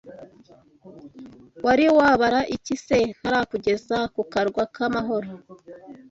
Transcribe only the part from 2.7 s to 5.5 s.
se ntarakugeza ku Karwa k’Amahoro